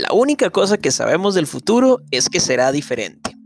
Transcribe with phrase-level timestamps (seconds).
[0.00, 3.36] La única cosa que sabemos del futuro es que será diferente.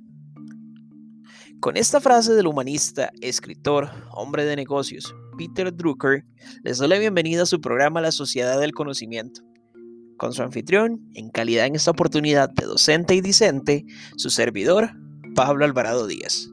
[1.61, 6.25] Con esta frase del humanista, escritor, hombre de negocios, Peter Drucker,
[6.63, 9.43] les doy la bienvenida a su programa La Sociedad del Conocimiento.
[10.17, 13.85] Con su anfitrión, en calidad en esta oportunidad de docente y discente,
[14.17, 14.93] su servidor,
[15.35, 16.49] Pablo Alvarado Díaz.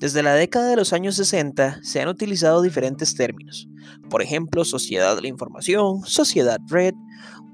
[0.00, 3.68] Desde la década de los años 60 se han utilizado diferentes términos,
[4.10, 6.92] por ejemplo, sociedad de la información, sociedad red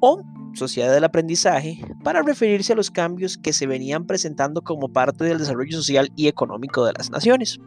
[0.00, 0.22] o
[0.54, 5.38] sociedad del aprendizaje, para referirse a los cambios que se venían presentando como parte del
[5.38, 7.60] desarrollo social y económico de las naciones.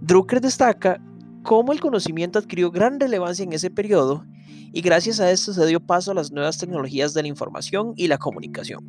[0.00, 1.00] Drucker destaca
[1.42, 4.24] cómo el conocimiento adquirió gran relevancia en ese periodo
[4.72, 8.08] y gracias a esto se dio paso a las nuevas tecnologías de la información y
[8.08, 8.80] la comunicación,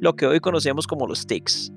[0.00, 1.72] lo que hoy conocemos como los TICs.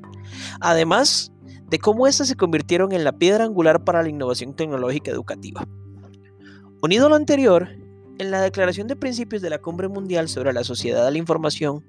[0.62, 1.32] Además
[1.70, 5.68] de cómo éstas se convirtieron en la piedra angular para la innovación tecnológica educativa.
[6.82, 7.70] Unido a lo anterior,
[8.18, 11.84] en la Declaración de Principios de la Cumbre Mundial sobre la Sociedad de la Información,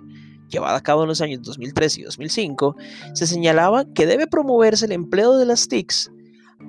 [0.49, 2.77] llevada a cabo en los años 2003 y 2005,
[3.15, 6.11] se señalaba que debe promoverse el empleo de las TICs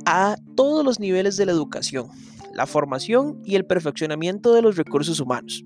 [0.06, 2.08] a todos los niveles de la educación,
[2.54, 5.64] la formación y el perfeccionamiento de los recursos humanos.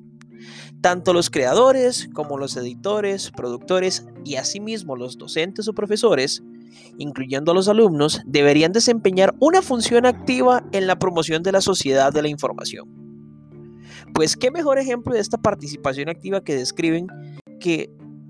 [0.82, 6.42] Tanto los creadores como los editores, productores y asimismo los docentes o profesores,
[6.98, 12.12] incluyendo a los alumnos, deberían desempeñar una función activa en la promoción de la sociedad
[12.12, 13.01] de la información.
[14.14, 17.08] Pues qué mejor ejemplo de esta participación activa que describen
[17.60, 17.90] que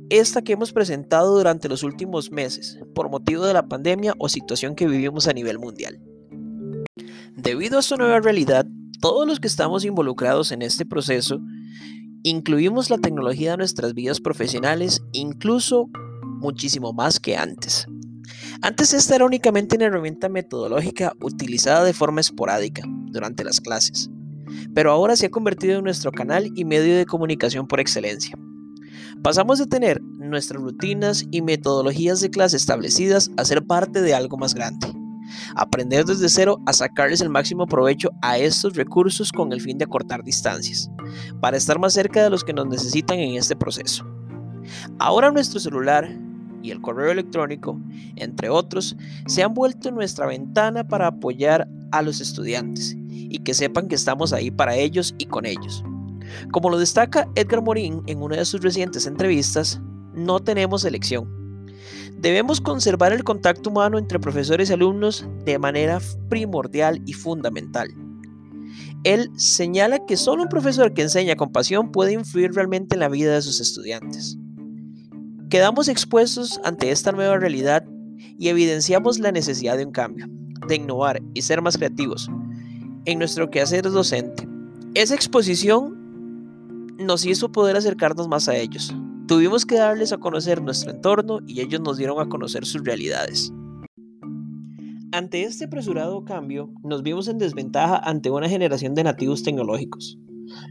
[0.10, 4.76] esta que hemos presentado durante los últimos meses por motivo de la pandemia o situación
[4.76, 6.00] que vivimos a nivel mundial.
[7.36, 8.66] Debido a esta nueva realidad,
[9.00, 11.40] todos los que estamos involucrados en este proceso
[12.24, 15.90] incluimos la tecnología en nuestras vidas profesionales, incluso
[16.40, 17.88] muchísimo más que antes.
[18.62, 24.10] Antes esta era únicamente una herramienta metodológica utilizada de forma esporádica durante las clases
[24.74, 28.38] pero ahora se ha convertido en nuestro canal y medio de comunicación por excelencia.
[29.24, 34.38] Pasamos de tener nuestras rutinas y metodologías de clase establecidas a ser parte de algo
[34.38, 34.88] más grande.
[35.56, 39.86] Aprender desde cero a sacarles el máximo provecho a estos recursos con el fin de
[39.86, 40.90] acortar distancias,
[41.40, 44.06] para estar más cerca de los que nos necesitan en este proceso.
[44.98, 46.10] Ahora nuestro celular
[46.64, 47.80] y el correo electrónico,
[48.16, 48.96] entre otros,
[49.28, 52.98] se han vuelto nuestra ventana para apoyar a los estudiantes
[53.32, 55.84] y que sepan que estamos ahí para ellos y con ellos.
[56.52, 59.82] Como lo destaca Edgar Morin en una de sus recientes entrevistas,
[60.14, 61.42] no tenemos elección.
[62.18, 66.00] Debemos conservar el contacto humano entre profesores y alumnos de manera
[66.30, 67.90] primordial y fundamental.
[69.04, 73.10] Él señala que solo un profesor que enseña con pasión puede influir realmente en la
[73.10, 74.38] vida de sus estudiantes.
[75.50, 77.84] Quedamos expuestos ante esta nueva realidad
[78.38, 80.28] y evidenciamos la necesidad de un cambio,
[80.68, 82.30] de innovar y ser más creativos,
[83.06, 84.48] en nuestro quehacer docente.
[84.94, 88.94] Esa exposición nos hizo poder acercarnos más a ellos.
[89.28, 93.52] Tuvimos que darles a conocer nuestro entorno y ellos nos dieron a conocer sus realidades.
[95.14, 100.18] Ante este apresurado cambio, nos vimos en desventaja ante una generación de nativos tecnológicos,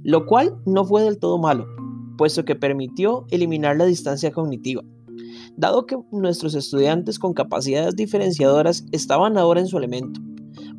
[0.03, 1.67] lo cual no fue del todo malo,
[2.17, 4.83] puesto que permitió eliminar la distancia cognitiva,
[5.57, 10.21] dado que nuestros estudiantes con capacidades diferenciadoras estaban ahora en su elemento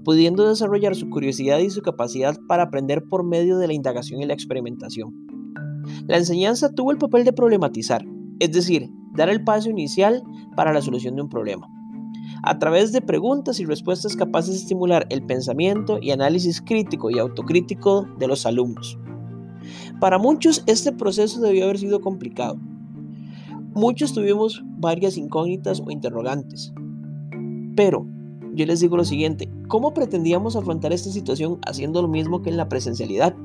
[0.03, 4.25] pudiendo desarrollar su curiosidad y su capacidad para aprender por medio de la indagación y
[4.25, 5.13] la experimentación.
[6.07, 8.05] La enseñanza tuvo el papel de problematizar,
[8.39, 10.23] es decir, dar el paso inicial
[10.55, 11.67] para la solución de un problema.
[12.43, 17.19] A través de preguntas y respuestas capaces de estimular el pensamiento y análisis crítico y
[17.19, 18.97] autocrítico de los alumnos.
[19.99, 22.57] Para muchos este proceso debió haber sido complicado.
[23.73, 26.73] Muchos tuvimos varias incógnitas o interrogantes.
[27.75, 28.05] Pero
[28.53, 32.57] yo les digo lo siguiente, ¿cómo pretendíamos afrontar esta situación haciendo lo mismo que en
[32.57, 33.35] la presencialidad?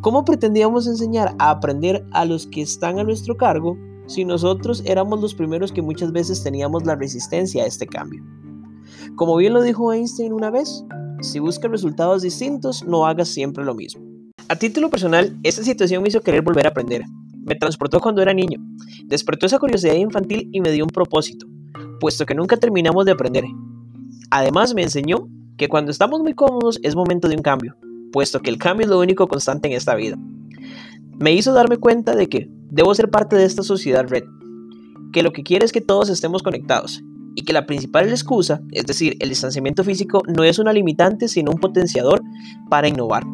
[0.00, 5.20] ¿Cómo pretendíamos enseñar a aprender a los que están a nuestro cargo si nosotros éramos
[5.20, 8.22] los primeros que muchas veces teníamos la resistencia a este cambio?
[9.16, 10.84] Como bien lo dijo Einstein una vez,
[11.20, 14.02] si buscas resultados distintos, no hagas siempre lo mismo.
[14.48, 17.02] A título personal, esta situación me hizo querer volver a aprender.
[17.44, 18.60] Me transportó cuando era niño,
[19.06, 21.46] despertó esa curiosidad infantil y me dio un propósito,
[21.98, 23.44] puesto que nunca terminamos de aprender
[24.34, 27.76] Además me enseñó que cuando estamos muy cómodos es momento de un cambio,
[28.12, 30.16] puesto que el cambio es lo único constante en esta vida.
[31.18, 34.24] Me hizo darme cuenta de que debo ser parte de esta sociedad red,
[35.12, 37.02] que lo que quiere es que todos estemos conectados
[37.34, 41.50] y que la principal excusa, es decir, el distanciamiento físico, no es una limitante sino
[41.50, 42.22] un potenciador
[42.70, 43.24] para innovar.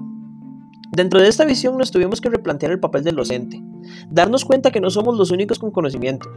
[0.90, 3.62] Dentro de esta visión nos tuvimos que replantear el papel del docente,
[4.10, 6.28] darnos cuenta que no somos los únicos con conocimiento,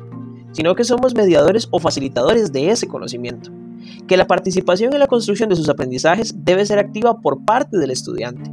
[0.52, 3.52] sino que somos mediadores o facilitadores de ese conocimiento
[4.08, 7.92] que la participación en la construcción de sus aprendizajes debe ser activa por parte del
[7.92, 8.52] estudiante,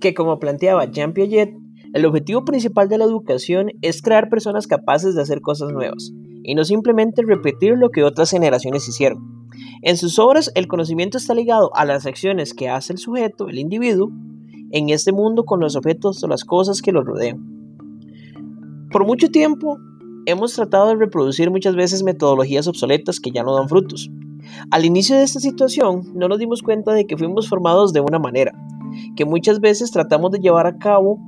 [0.00, 1.54] que como planteaba Jean Piaget,
[1.94, 6.12] El objetivo principal de la educación es crear personas capaces de hacer cosas nuevas
[6.42, 9.48] y no simplemente repetir lo que otras generaciones hicieron.
[9.82, 13.58] En sus obras, el conocimiento está ligado a las acciones que hace el sujeto, el
[13.58, 14.10] individuo,
[14.70, 17.58] en este mundo con los objetos o las cosas que lo rodean.
[18.90, 19.78] Por mucho tiempo,
[20.26, 24.10] hemos tratado de reproducir muchas veces metodologías obsoletas que ya no dan frutos.
[24.70, 28.18] Al inicio de esta situación, no nos dimos cuenta de que fuimos formados de una
[28.18, 28.52] manera,
[29.16, 31.18] que muchas veces tratamos de llevar a cabo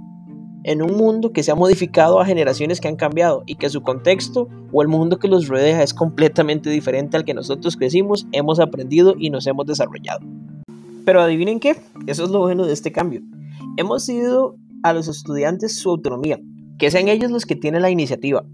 [0.65, 3.83] en un mundo que se ha modificado a generaciones que han cambiado y que su
[3.83, 8.61] contexto o el mundo que los rodea es completamente diferente al que nosotros crecimos, hemos
[8.61, 10.21] aprendido y nos hemos desarrollado.
[11.05, 11.77] Pero adivinen qué,
[12.07, 13.23] eso es lo bueno de este cambio.
[13.77, 16.39] Hemos sido a los estudiantes su autonomía,
[16.79, 18.45] que sean ellos los que tienen la iniciativa.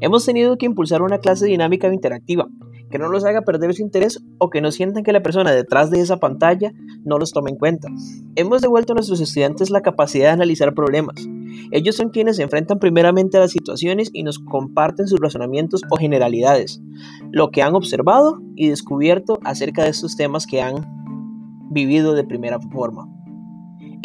[0.00, 2.48] Hemos tenido que impulsar una clase dinámica e interactiva,
[2.94, 5.90] que no los haga perder su interés o que no sientan que la persona detrás
[5.90, 6.70] de esa pantalla
[7.04, 7.88] no los tome en cuenta.
[8.36, 11.16] Hemos devuelto a nuestros estudiantes la capacidad de analizar problemas.
[11.72, 15.96] Ellos son quienes se enfrentan primeramente a las situaciones y nos comparten sus razonamientos o
[15.96, 16.80] generalidades,
[17.32, 20.86] lo que han observado y descubierto acerca de estos temas que han
[21.72, 23.13] vivido de primera forma.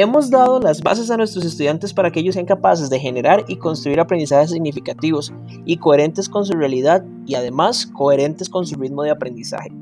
[0.01, 3.57] Hemos dado las bases a nuestros estudiantes para que ellos sean capaces de generar y
[3.57, 5.33] construir aprendizajes significativos
[5.65, 9.73] y coherentes con su realidad y además coherentes con su ritmo de aprendizaje.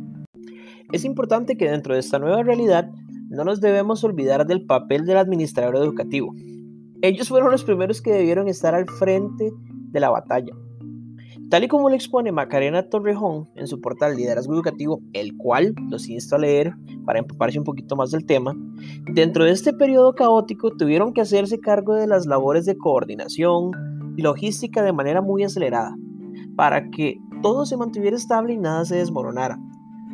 [0.91, 2.89] Es importante que dentro de esta nueva realidad
[3.29, 6.33] no nos debemos olvidar del papel del administrador educativo.
[7.03, 9.53] Ellos fueron los primeros que debieron estar al frente
[9.91, 10.55] de la batalla,
[11.49, 16.09] Tal y como lo expone Macarena Torrejón en su portal Liderazgo Educativo, el cual los
[16.09, 16.73] insto a leer
[17.05, 18.53] para empaparse un poquito más del tema,
[19.13, 23.71] dentro de este periodo caótico tuvieron que hacerse cargo de las labores de coordinación
[24.17, 25.95] y logística de manera muy acelerada,
[26.57, 29.57] para que todo se mantuviera estable y nada se desmoronara.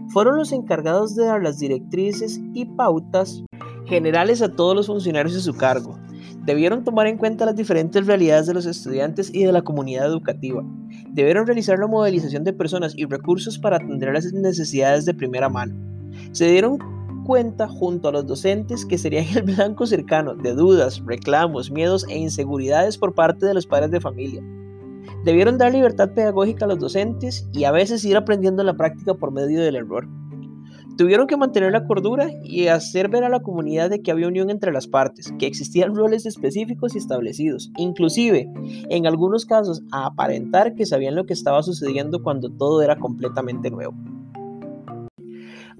[0.09, 3.43] Fueron los encargados de dar las directrices y pautas
[3.87, 5.97] generales a todos los funcionarios de su cargo,
[6.45, 10.63] debieron tomar en cuenta las diferentes realidades de los estudiantes y de la comunidad educativa.
[11.09, 15.75] Debieron realizar la modelización de personas y recursos para atender las necesidades de primera mano.
[16.31, 16.77] Se dieron
[17.23, 22.17] cuenta junto a los docentes que serían el blanco cercano de dudas, reclamos, miedos e
[22.17, 24.43] inseguridades por parte de los padres de familia.
[25.23, 29.13] Debieron dar libertad pedagógica a los docentes y a veces ir aprendiendo en la práctica
[29.13, 30.07] por medio del error.
[30.97, 34.49] Tuvieron que mantener la cordura y hacer ver a la comunidad de que había unión
[34.49, 38.47] entre las partes, que existían roles específicos y establecidos, inclusive,
[38.89, 43.71] en algunos casos, a aparentar que sabían lo que estaba sucediendo cuando todo era completamente
[43.71, 43.95] nuevo.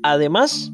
[0.01, 0.73] Además,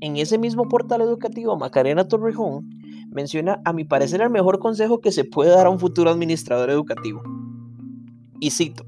[0.00, 2.68] en ese mismo portal educativo, Macarena Torrejón
[3.10, 6.70] menciona, a mi parecer, el mejor consejo que se puede dar a un futuro administrador
[6.70, 7.22] educativo.
[8.40, 8.84] Y cito,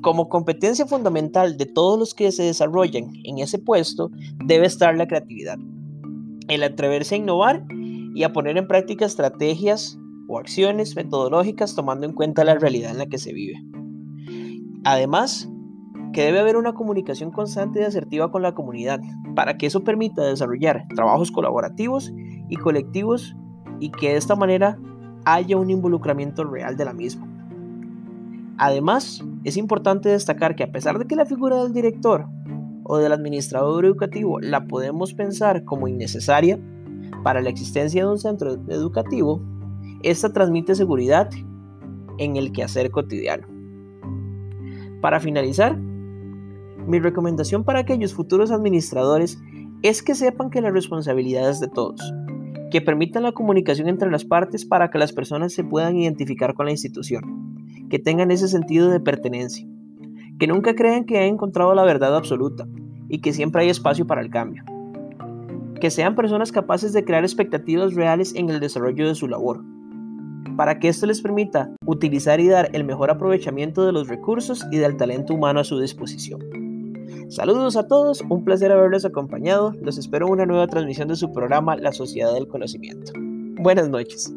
[0.00, 4.10] como competencia fundamental de todos los que se desarrollan en ese puesto
[4.44, 5.58] debe estar la creatividad,
[6.48, 7.64] el atreverse a innovar
[8.14, 9.98] y a poner en práctica estrategias
[10.28, 13.62] o acciones metodológicas tomando en cuenta la realidad en la que se vive.
[14.84, 15.48] Además,
[16.14, 19.00] que debe haber una comunicación constante y asertiva con la comunidad
[19.34, 22.12] para que eso permita desarrollar trabajos colaborativos
[22.48, 23.36] y colectivos
[23.80, 24.78] y que de esta manera
[25.24, 27.33] haya un involucramiento real de la misma.
[28.56, 32.26] Además, es importante destacar que a pesar de que la figura del director
[32.84, 36.58] o del administrador educativo la podemos pensar como innecesaria
[37.24, 39.42] para la existencia de un centro educativo,
[40.02, 41.30] esta transmite seguridad
[42.18, 43.48] en el quehacer cotidiano.
[45.00, 49.38] Para finalizar, mi recomendación para aquellos futuros administradores
[49.82, 52.00] es que sepan que la responsabilidad es de todos,
[52.70, 56.66] que permitan la comunicación entre las partes para que las personas se puedan identificar con
[56.66, 57.53] la institución
[57.94, 59.64] que tengan ese sentido de pertenencia,
[60.40, 62.66] que nunca crean que han encontrado la verdad absoluta
[63.08, 64.64] y que siempre hay espacio para el cambio,
[65.80, 69.62] que sean personas capaces de crear expectativas reales en el desarrollo de su labor,
[70.56, 74.78] para que esto les permita utilizar y dar el mejor aprovechamiento de los recursos y
[74.78, 76.40] del talento humano a su disposición.
[77.28, 81.32] Saludos a todos, un placer haberles acompañado, los espero en una nueva transmisión de su
[81.32, 83.12] programa La Sociedad del Conocimiento.
[83.62, 84.34] Buenas noches.